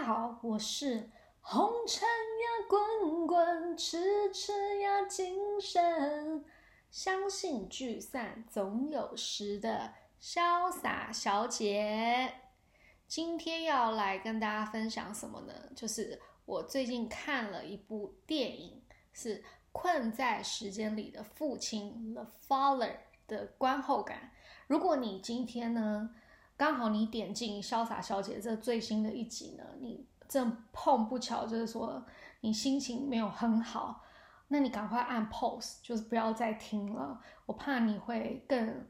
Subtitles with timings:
[0.00, 1.10] 大家好，我是
[1.42, 6.42] 红尘呀滚滚，痴痴呀今生，
[6.90, 12.32] 相信聚散总有时的潇洒小姐。
[13.06, 15.52] 今天要来跟大家分享什么呢？
[15.76, 18.82] 就是我最近看了一部电影，
[19.12, 22.96] 是《困在时间里的父亲》（The Father）
[23.26, 24.32] 的观后感。
[24.66, 26.14] 如果你今天呢？
[26.60, 32.04] 刚好你点进《潇洒小姐》这最新的一集呢，你正碰不巧就是说
[32.42, 34.02] 你心情没有很好，
[34.48, 38.86] 那你赶快按 pause，就是不要再听了，我怕你会更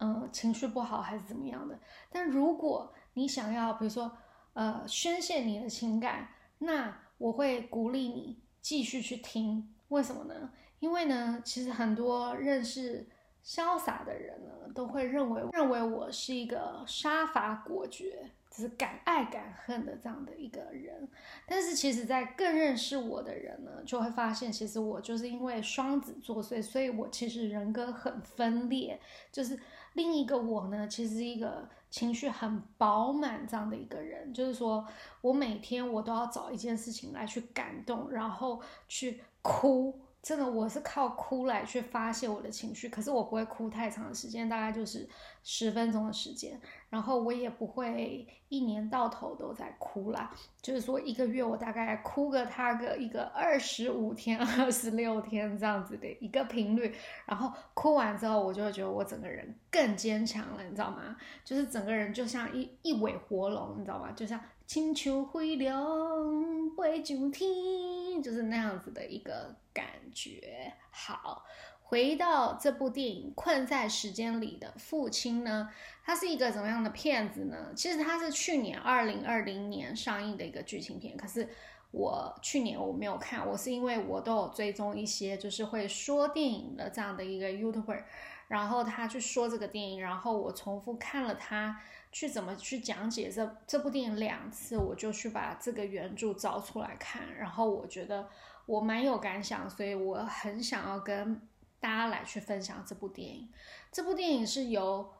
[0.00, 1.80] 嗯情绪不好还是怎么样的。
[2.10, 4.18] 但如果你想要比如说
[4.52, 9.74] 呃宣泄你的情感，那我会鼓励你继续去听。
[9.88, 10.50] 为什么呢？
[10.78, 13.08] 因为呢，其实很多认识。
[13.44, 21.06] 潇洒的人呢，都会认为认为我是一个杀伐果决，就是敢爱敢恨的这样的一个人。
[21.46, 28.98] 但是其实，在更认识我的人呢，就会发现，其实我就是因为双子作祟，所以我其实人格很分裂。
[29.30, 29.58] 就是
[29.92, 34.32] 另一个我呢，其实是一个情绪很饱满这样的一个人。
[34.32, 34.88] 就是说
[35.20, 38.58] 我每天我都要找一件事情来去感动，然后
[38.88, 40.00] 去哭。
[40.24, 45.06] 真的，我是靠哭来去发泄我的情绪，可是我不会哭太长的时间，大概就是
[45.42, 46.58] 十分钟的时间。
[46.88, 56.96] 然后我也不会一年到头都在哭啦，就是说一个月我大概哭个他个一个二十五天、 二十六天这样子的一个频率。
[57.26, 61.14] 然后哭完之后，我就会觉得我整个人更坚强了，你知道吗？
[61.44, 64.10] 就是整个人就像一一尾活龙，你知道吗？
[64.12, 64.40] 就像。
[64.66, 70.72] 青丘回凉，杯酒天，就是那样子的一个感觉。
[70.90, 71.44] 好，
[71.82, 75.68] 回到这部电影《困在时间里的父亲》呢，
[76.02, 77.72] 它是一个怎么样的片子呢？
[77.76, 81.46] 其实它是去年二零二零年上映的一个剧情片，可是
[81.90, 88.02] 我去年我没有看，我是因为我都有追踪一些就是会说电影的这样的一个 YouTuber，
[88.48, 91.78] 然后他去说这个电影，然后我重复看了他。
[92.14, 98.28] 去怎么去讲解这这部电影两次，我就去把这个原著找出来看，然后我觉得
[98.66, 101.34] 我蛮有感想，所以我很想要跟
[101.80, 103.52] 大家来去分享这部电影。
[103.90, 105.12] 这部电影是由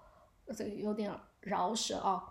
[0.57, 2.23] 这个有点饶舌哦，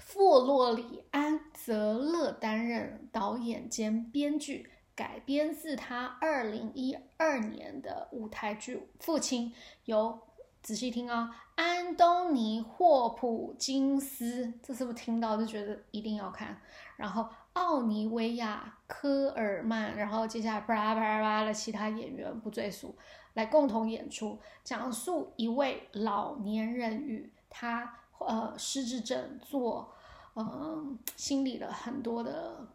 [0.00, 9.52] 弗洛里安泽勒担任导演兼编剧，改编自他二零一二年的舞台剧《父亲》，
[9.84, 10.20] 由。
[10.64, 16.58] 仔细听啊，安东尼·霍普金斯，这是不是听到就觉得一定要看？
[16.96, 22.96] 然后奥尼维亚·科尔曼，然后接下来巴拉巴拉巴拉的其他演员不赘述，
[23.34, 29.92] 来共同演出，讲述一位老年人与他呃失智症做
[30.34, 32.66] 嗯心理的很多的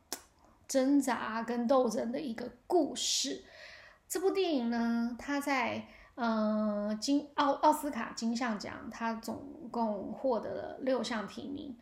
[0.67, 3.43] 挣扎跟斗争的一个故事。
[4.07, 5.87] 这部电影呢，它在。
[6.21, 11.77] 嗯，金奥奥斯卡金像奖，他总共获得了六项提名，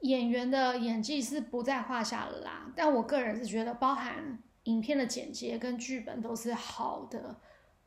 [0.00, 2.72] 演员的演技是不在话下了啦。
[2.74, 7.36] 但我个人是觉得，包含影片的剪接跟剧本都是好的，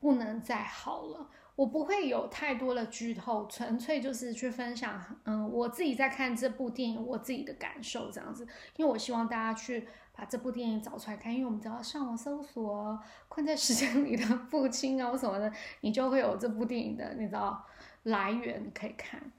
[0.00, 1.28] 不能再好了。
[1.56, 8.46] 我不会有太多的剧透，纯粹就是去分享，嗯，我自己在看这部电影我自己的感受这样子，
[8.76, 9.88] 因为我希望大家去。
[10.14, 17.64] 把这部电影找出来看，因为我们只要上网搜索“困在时间里的父亲”啊什么的，你就会有这部电影的，你知道
[18.02, 19.32] 来源可以看。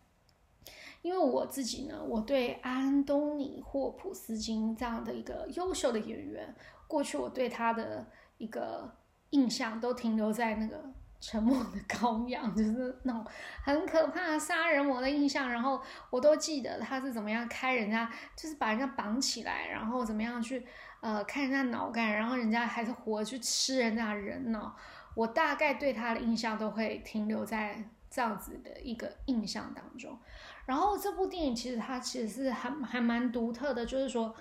[1.04, 6.56] 因为我自己呢，我对安东尼·霍普斯金这样的一个优秀的演员，
[6.88, 8.08] 过去我对他的
[8.40, 8.96] 一个
[9.30, 10.92] 印象都停留在那个。
[11.26, 13.26] 沉默的羔羊 就是那种
[13.64, 20.68] 很可怕杀人魔的印象，然后我都记得他是怎么样开人家，就是把人家绑起来，然后怎么样去
[21.00, 24.76] 呃看人家脑干，然后人家还是活去吃人家人脑。
[25.16, 30.20] 我大概对他的印象都会停留在这样子的一个印象当中。
[30.66, 34.36] 然后这部电影其实它其实是还还蛮独特的，就是说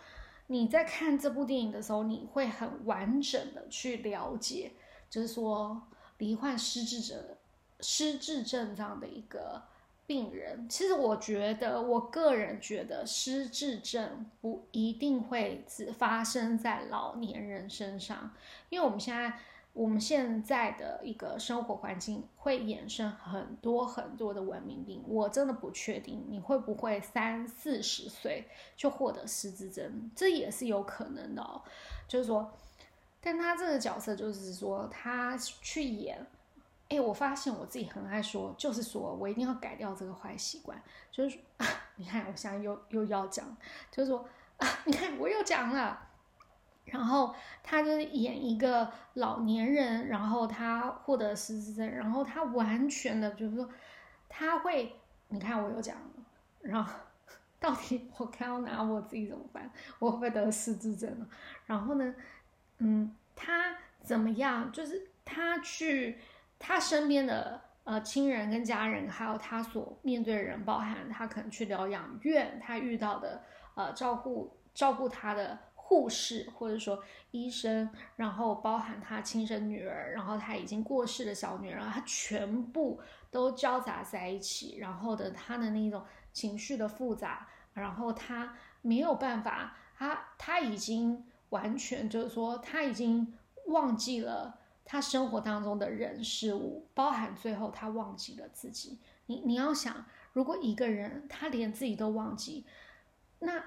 [0.49, 4.73] 你在看这部电影的时候，你会很完整的去了解，
[5.08, 5.81] 就是说。
[6.23, 7.37] 罹患失智者、
[7.81, 9.61] 失智症这样的一个
[10.07, 18.31] 病人，其实我觉得，我个人觉得失智症不一定会只发生在老年人身上，
[18.69, 19.37] 因为我们现在
[19.73, 28.47] 我们现在的一个生活环境会衍生很多很多的文明病，我真的不确定你会不会三四十岁
[28.77, 31.61] 就获得失智症，这也是有可能的哦，
[32.07, 32.53] 就是说。
[33.23, 36.27] 但他这个角色就是说，他去演，
[36.89, 41.67] 哎，我发现我自己很爱说，就是说我一定要改掉这个坏习惯，就是说，
[41.97, 43.57] 你看，我现在又又要讲，
[43.91, 44.29] 就是说，
[44.59, 46.09] 啊，你看我又讲了。
[46.85, 47.33] 然后
[47.63, 53.67] 他就是演一个老年人，然后他获得失智症，然后他完全的就是说
[54.29, 54.93] 他会，
[55.29, 56.11] 你看我又讲了，
[56.61, 56.93] 然后
[57.61, 59.71] 到底我看要拿我自己怎么办？
[60.01, 61.27] 我会不会得失智症呢？
[61.67, 62.15] 然后呢，
[62.82, 64.70] 嗯，他怎么样？
[64.73, 66.19] 就是他去
[66.58, 73.43] 他身边的呃亲人跟家人，还有他所面对的人，包含他可能去疗养院，他遇到的
[73.75, 75.58] 呃照顾照顾他的。
[75.84, 82.99] 护士或者说医生，然后包含他亲生女儿，然后他已经过世的小女儿，他全部
[83.31, 86.02] 都交杂在一起，然后的他的那种
[86.32, 93.32] 情绪的复杂，然后他没有办法，他他已经完全就是说他已经
[93.69, 98.99] 忘记了他生活当中的人事物，包含最后他忘记了自己。
[99.26, 100.04] 你你要想，
[100.34, 102.66] 如果一个人他连自己都忘记，
[103.38, 103.64] 那。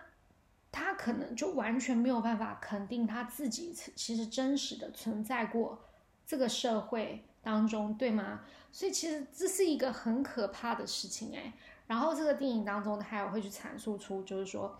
[0.77, 5.79] 他可能就完全没有办法肯定他自己其实真实的存在过
[6.27, 8.41] 这个社会当中，对吗？
[8.73, 11.53] 所以其实这是一个很可怕的事情哎。
[11.87, 14.77] 然后这个电影当中，他也会去阐述出，就是说，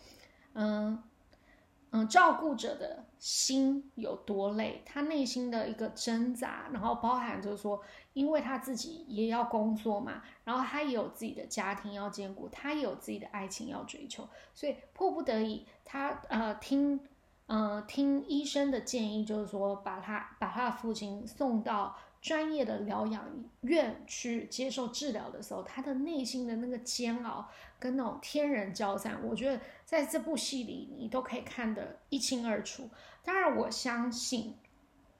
[0.56, 1.02] 嗯。
[1.96, 7.82] 嗯，照顾者的心有多累，他内心的一个挣扎，然后包含就是说，
[8.12, 17.00] 因为他自己也要工作嘛，然后他也有自己的家庭要兼顾，他也有自己的爱情要追求，所以迫不得已，他呃听，
[17.46, 21.96] 呃听医生的建议，就是说把他把他的父亲送到。
[22.26, 23.24] 专业的疗养
[23.62, 32.90] 院去接受治疗的时候，他的内心的那个煎熬跟那种天人交战，我觉得在这部戏里你都可以看得一清二楚。
[33.24, 34.56] 当然，我相信，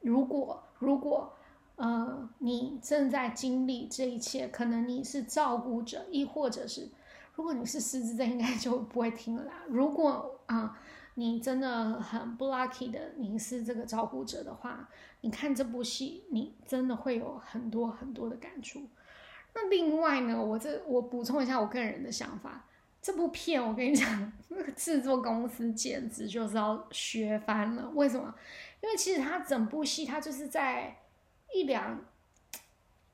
[0.02, 1.32] 如果如果
[1.76, 6.90] 呃你正在经历这一切，可能你是照顾者，亦或者是
[7.36, 9.62] 如果你是失智症，应该就不会听了啦。
[9.68, 10.76] 如果啊。
[11.18, 14.90] 你真的很不 lucky 的，你是这个照顾者的话，
[15.22, 18.88] 你看这部戏，你真的会有很多很多的感触。
[19.54, 22.66] 那另外呢，我这我补充一下我个人的想法，
[23.02, 27.90] 这部片我跟你讲， 那个制作公司简直就是要削翻了。
[27.96, 28.36] 为什么？
[28.84, 30.98] 因为其实它整部戏它就是在
[31.54, 32.04] 一两，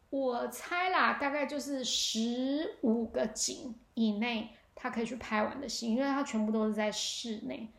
[0.09, 7.71] 我猜啦，大概就是十五个景以内，他可以去拍完的戏，因为它全部都是在室内。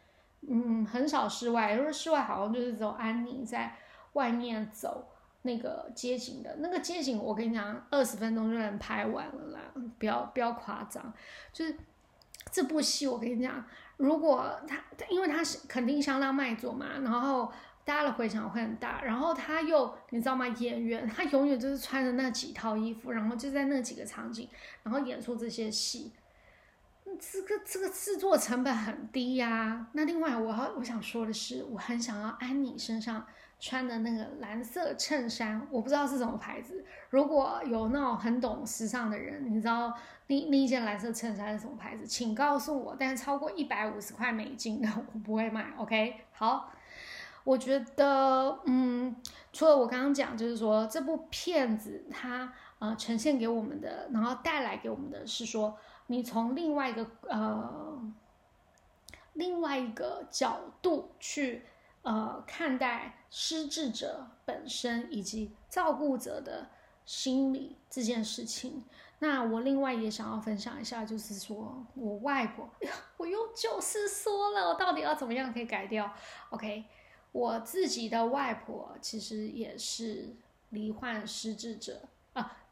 [0.48, 3.76] 嗯，很少室外，因为室外好像就是走安妮在
[4.14, 5.06] 外面走
[5.42, 9.60] 那个街景的那个街景，我跟你讲，二十分钟就能拍完了啦，
[9.98, 11.12] 不要不要夸张。
[11.52, 11.76] 就是
[12.50, 13.64] 这部戏，我跟你讲，
[13.96, 17.50] 如果他，因为他是肯定相当卖座嘛，然后
[17.84, 20.46] 大家的回响会很大，然后他又你知道吗？
[20.48, 24.48] 演员他永远就是穿着那几套衣服，然后就在那几个场景，
[24.82, 26.12] 然后演出这些戏。
[27.18, 29.86] 这个这个制作成本很低呀。
[29.92, 33.24] 那另外，我要我想说的是，我很想要安妮身上
[33.60, 36.84] 穿的那个蓝色衬衫，我不知道是什么牌子。
[37.10, 39.92] 如果有那种很懂时尚的人，你知道
[40.26, 42.96] 那那一件蓝色衬衫是什么牌子，请告诉我。
[42.98, 45.72] 但是超过一百五十块美金的，我不会买。
[45.76, 46.72] OK，好。
[47.44, 49.16] 我觉得，嗯，
[49.52, 55.76] 除了我刚刚讲，就是说这部片子它呃呈现给我们的，然后带来给我们的是说。
[56.06, 58.02] 你从另外一个呃
[59.34, 61.64] 另外一个角度去
[62.02, 66.68] 呃看待失智者本身以及照顾者的
[67.04, 68.84] 心理这件事情，
[69.20, 72.68] 那我另外也想要分享一下，就是说我外婆，
[73.16, 76.12] 我又就是说了，我到底要怎么样可以改掉
[76.50, 76.84] ？OK，
[77.32, 80.36] 我自己的外婆其实也是
[80.70, 82.08] 罹患失智者，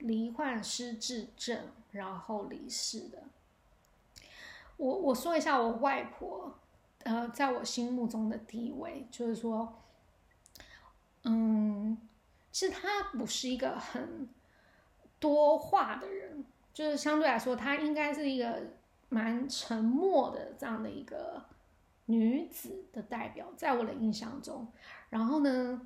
[0.01, 1.69] 罹患失智症。
[1.93, 3.21] 然后离世的，
[4.77, 6.57] 我我说一下我外婆，
[7.03, 9.77] 呃，在我心目中的地位，就是说，
[11.25, 11.99] 嗯，
[12.53, 14.29] 其实她不是一个很
[15.19, 18.63] 多话的人，就是相对来说，她应该是一个
[19.09, 21.45] 蛮沉默的这样的一个
[22.05, 24.73] 女子的代表，在我的印象中。
[25.09, 25.83] 然后呢，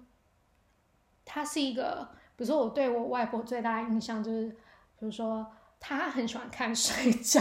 [1.24, 2.10] 她是一个，
[2.44, 4.48] 可是我对我外婆最大的印象就是，
[4.98, 5.46] 比如说。
[5.86, 7.38] 她很喜欢看摔跤，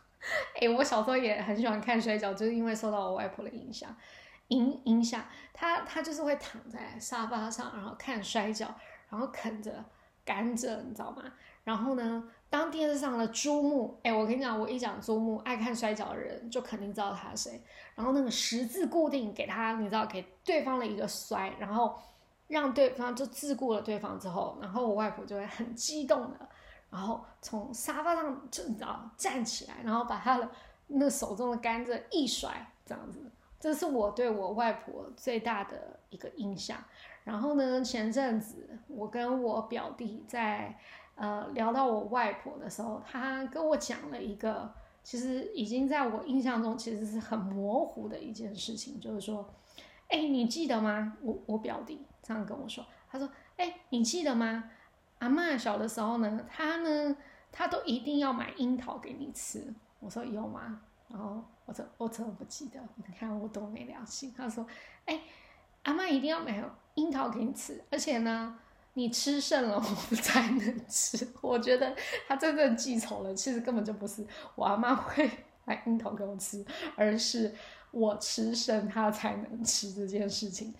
[0.58, 3.94] 哎，我小时候也很喜欢看摔跤，就是因为受到我外婆的影响，
[4.48, 8.74] 影影响他，他就是会躺在沙发上，然后看摔跤，
[9.10, 9.84] 然后啃着
[10.24, 11.22] 甘蔗，你知道吗？
[11.64, 17.62] 然后呢，当电视上的珠穆，哎，我跟你讲，我一讲珠穆，爱看摔跤的人就肯定知道他是谁。
[17.94, 21.94] 然后那个十字固定给他，你知道，给对方的一个摔，然后
[22.52, 26.48] 让对方就自顾了对方之后，然后我外婆就会很激动的。
[26.90, 30.46] 然后从沙发上就你知道站起来，然后把他的
[30.88, 33.18] 那手中的甘蔗一甩，这样子
[33.58, 36.76] 这是我对我外婆最大的一个印象。
[37.24, 40.78] 然后呢，前阵子我跟我表弟在
[41.14, 44.70] 呃聊到我外婆的时候，他跟我讲了一个，
[45.02, 49.48] 其实已经在我印象中其实是很模糊的一件事情，就是说，
[50.08, 51.16] 哎，你记得吗？
[51.22, 54.70] 我我表弟这样跟我说，他说，哎，你记得吗？
[55.18, 57.16] 阿妈小的时候呢，他呢，
[57.50, 59.72] 他都一定要买樱桃给你吃。
[60.00, 60.80] 我说有吗？
[61.08, 62.80] 然后我说我真的不记得。
[62.96, 64.32] 你看我多没良心。
[64.36, 64.66] 他说，
[65.04, 65.20] 哎，
[65.82, 66.64] 阿妈一定要买
[66.94, 68.58] 樱桃给你吃，而且呢，
[68.94, 69.76] 你吃剩了
[70.10, 71.28] 我才能吃。
[71.40, 71.94] 我觉得
[72.26, 75.30] 他真正记仇了，其实根本就不是我阿妈会
[75.64, 76.64] 买樱桃给我吃，
[76.96, 77.54] 而是
[77.92, 80.74] 我吃剩他才能吃这件事情。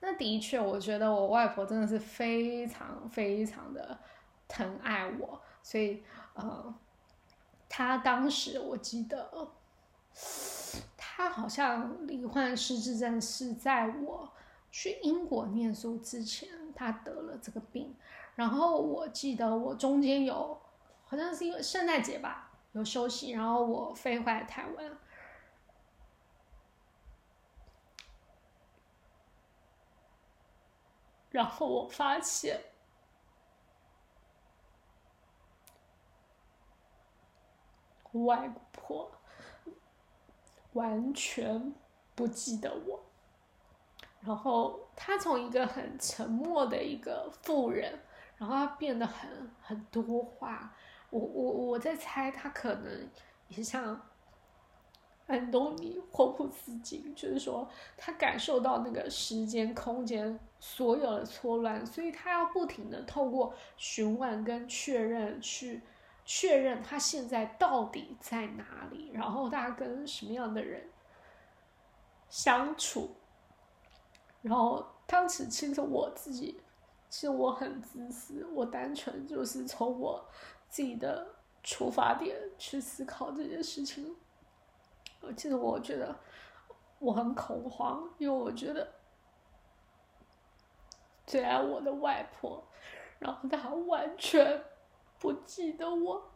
[0.00, 3.98] 那的确，我觉得我外婆真的是非常非常的
[4.46, 6.02] 疼爱我，所以
[6.34, 6.74] 呃，
[7.68, 9.50] 她当时我记得，
[10.96, 14.32] 她好像罹患失智症是在我
[14.70, 17.94] 去英国念书之前，她得了这个病。
[18.36, 20.56] 然后我记得我中间有
[21.04, 24.96] 好像是因为圣诞节吧，有休息，然后我飞回来台湾。
[31.38, 32.60] 然后我发现，
[38.10, 39.08] 外婆
[40.72, 41.72] 完全
[42.16, 43.00] 不记得我。
[44.20, 48.00] 然后她从一个很沉默的一个妇人，
[48.36, 50.74] 然后她变得很很多话。
[51.10, 53.08] 我我我在猜，她可能
[53.46, 54.07] 也像。
[55.28, 65.82] 安东尼·霍普斯金就是说，他感受到那个时间、空间所有的错乱，所以他要不停的透过询问跟确认去
[66.24, 70.88] 确认他现在到底在哪里，然后他跟什么样的人
[72.30, 73.14] 相处。
[74.40, 76.58] 然后当时其实我自己，
[77.10, 80.24] 其实我很自私，我单纯就是从我
[80.70, 84.16] 自己的出发点去思考这件事情。
[85.34, 86.18] 其实我觉得
[86.98, 88.94] 我很恐慌，因为我觉得
[91.26, 92.64] 最爱我的外婆，
[93.18, 94.64] 然后她完全
[95.18, 96.30] 不记得我，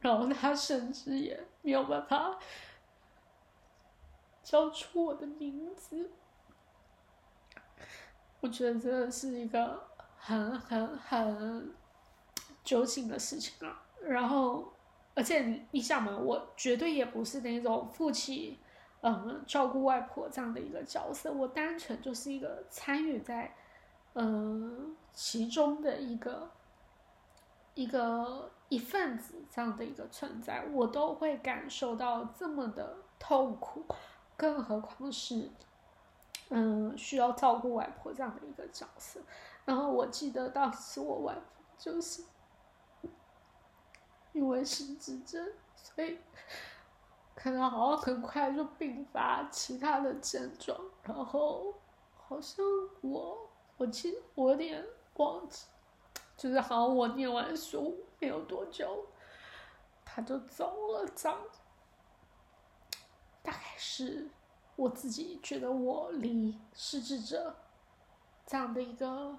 [0.00, 2.38] 然后她甚至也没有办法
[4.42, 6.10] 叫出我的名字。
[8.40, 11.74] 我觉得真的是一个很很很
[12.64, 14.71] 揪心的事情啊，然后。
[15.14, 18.58] 而且你想嘛，我绝对也不是那种负起，
[19.02, 23.54] 嗯，照顾外婆这样的一个角色，我单纯就是一个参与在，
[24.14, 26.50] 嗯，其中的一个，
[27.74, 33.84] 一个一份子这样的一个存在，我都会感受到这么的痛苦，
[34.36, 35.50] 更何况是，
[36.48, 39.20] 嗯，需要照顾外婆这样的一个角色。
[39.66, 41.42] 然后我记得当时我外婆
[41.76, 42.22] 就是。
[44.32, 46.18] 因为失智症，所以
[47.34, 51.74] 可能好像很快就并发其他的症状，然后
[52.16, 52.64] 好像
[53.02, 54.82] 我我其实我有点
[55.16, 55.66] 忘记，
[56.36, 59.06] 就是好像我念完书没有多久，
[60.04, 61.38] 他就走了，这样，
[63.42, 64.30] 大概是
[64.76, 67.54] 我自己觉得我离失智者
[68.46, 69.38] 这样的一个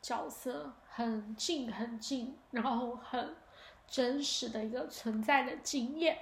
[0.00, 3.34] 角色很近很近，然后很。
[3.88, 6.18] 真实的一个存在的经验。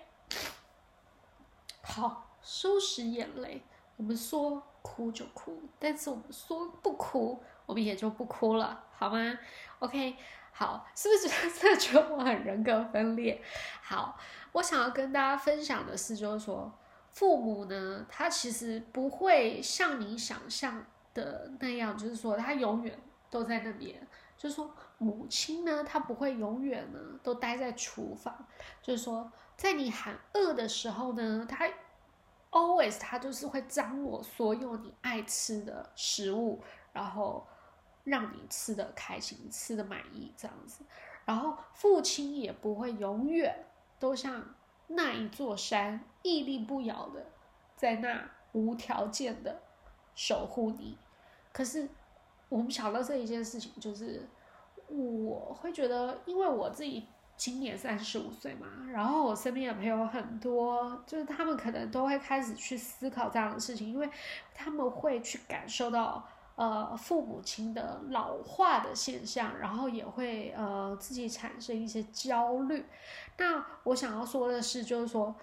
[1.83, 3.63] 好，收拾眼泪。
[3.97, 9.39] 我们说哭就哭，但是我们说不哭，我们也就不哭了，好吗
[9.79, 10.17] ？OK，
[10.53, 13.43] 好，是不是觉得觉得我很人格分裂？
[13.81, 14.19] 好，
[14.53, 16.71] 我想要跟大家分享的是，就是说，
[17.11, 22.99] 父母呢，他其实不会像你想象的那样，就是说，他永远
[23.31, 24.07] 都在那边。
[24.39, 28.47] 就是说，母亲呢，她不会永远呢都待在厨房。
[28.83, 31.67] 就是说，在你喊饿的时候呢，她
[32.51, 36.63] always 她就是会张罗所有你爱吃的食物，
[36.93, 37.47] 然后
[38.05, 40.85] 让你吃的开心、吃的满意这样子。
[41.25, 43.67] 然后父亲也不会永远
[43.99, 44.55] 都像
[44.87, 47.27] 那一座山屹立不摇的
[47.75, 49.63] 在那无条件的
[50.15, 50.99] 守护你。
[51.53, 51.89] 可是。
[52.49, 54.29] 我们想到这一件事情，就是
[54.89, 57.05] 我会觉得，因为我自己
[57.37, 64.09] 今年三十五岁嘛，然后我身边的朋友很多，就是他们可能都会开始去思考这样的事情，因为
[64.55, 72.85] 他们会去感受到呃父母亲的老化的现象，然后也会呃自己产生一些焦虑。
[73.39, 75.35] 那我想要说的是，就是说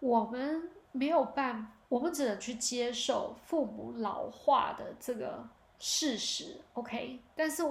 [0.00, 0.70] 我们。
[0.92, 5.46] 没有办，我们只能去接受父母老化的这个
[5.78, 7.20] 事实，OK？
[7.34, 7.62] 但是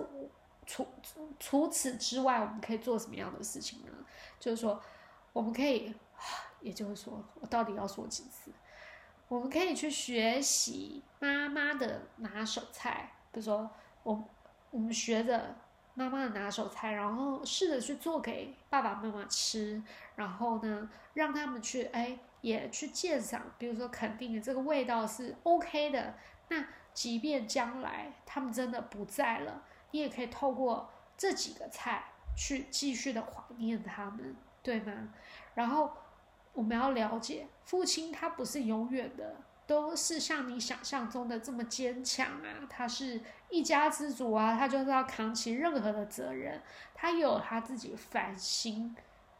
[0.66, 0.88] 除
[1.40, 3.92] 除此之外，我们可以做什么样的事情呢？
[4.40, 4.82] 就是说，
[5.32, 5.94] 我们可以，
[6.62, 8.52] 也就是说，我到底要说几次？
[9.28, 13.70] 我们可以去学习妈妈的拿手菜，比如说，
[14.04, 14.24] 我
[14.70, 15.56] 我们学着
[15.96, 19.82] 妈妈的拿手菜，然后试着去做给爸爸妈妈吃，
[20.16, 26.16] 然后呢，让他们去哎也去鉴赏，比如说肯定这个味道是 OK 的。
[26.50, 26.64] 那
[26.96, 29.62] 即便将来他们真的不在了，
[29.92, 35.10] 你也可以透过这几个菜去继续的怀念他们，对吗？
[35.54, 35.92] 然后。
[36.56, 39.36] 我们要了解，父亲他不是永远的
[39.68, 48.96] 都是像你想象中的这么坚强啊，他是一家之主啊，他就是要扛起任何的责任，他有他自己烦心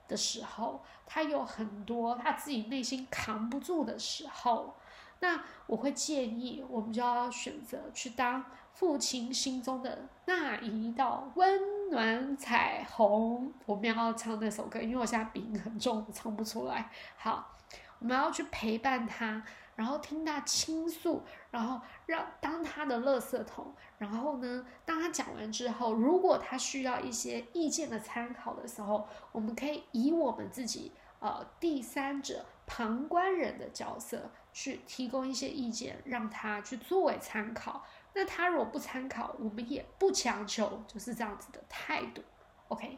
[0.10, 4.76] 的时候，他有很多他自己内心扛不住的时候。
[5.20, 13.52] 那我会建议，我们就要选择去当父亲心中的那一道温暖彩虹。
[13.66, 16.92] 我们要唱那首歌，因为我现在鼻音很重，唱不出来。
[17.18, 17.52] 好，
[18.00, 19.42] 我们要去陪伴他，
[19.76, 23.74] 然后听他倾诉，然后让当他的垃圾桶。
[23.98, 34.32] 然后呢，当他讲完之后，如果他需要一些意见的参考的时候，我们可以以我们自己呃第三者旁观人的角色。
[34.56, 37.84] 去提供一些意见，让他去作为参考。
[38.14, 42.24] 那他如果不参考，我们也不强求，就是这样子的态度。
[42.70, 42.98] OK，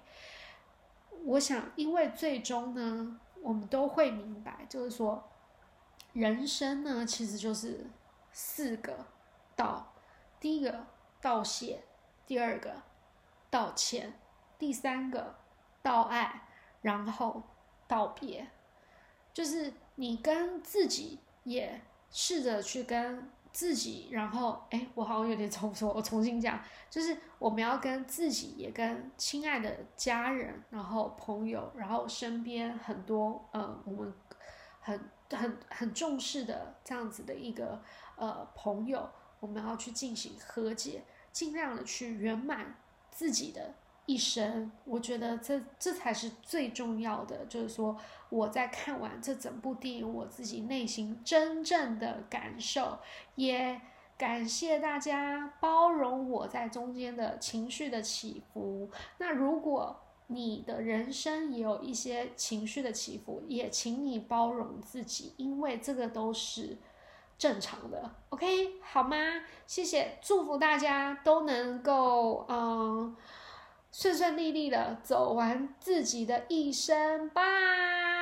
[1.23, 5.27] 我想，因为最终呢，我们都会明白，就是说，
[6.13, 7.89] 人生呢，其实就是
[8.31, 9.07] 四个
[9.55, 9.95] 道：
[10.39, 10.85] 第一个
[11.19, 11.83] 道谢，
[12.27, 12.83] 第二个
[13.49, 14.13] 道歉，
[14.59, 15.39] 第三个
[15.81, 16.43] 道爱，
[16.83, 17.41] 然后
[17.87, 18.47] 道别。
[19.37, 21.19] 就是你跟自己。
[21.47, 34.13] 也试着去跟自己，然后哎，我好像有点重说，我重新讲，就是我们要跟自己，也跟亲爱的家人，然后朋友，然后身边很多呃，我们
[34.81, 37.81] 很很很重视的这样子的一个
[38.17, 42.75] 呃朋友，我们要去进行和解，尽量的去圆满
[43.09, 43.73] 自己的。
[44.07, 47.45] 一生，我觉得这这才是最重要的。
[47.47, 47.95] 就是说，
[48.29, 52.99] 我在看完这整部电影，我自己内心真正的感受，
[53.35, 53.81] 也
[54.17, 58.89] 感谢大家包容我在中间的情绪的起伏。
[59.17, 66.77] 那如果你的人生也有一些情绪的起伏，也请你包容自己，因为这个都是
[67.37, 68.09] 正常的。
[68.29, 69.17] OK，好吗？
[69.65, 73.13] 谢谢，祝福大家都能够，嗯。
[73.91, 78.16] 顺顺利利的走完自己的一生，吧。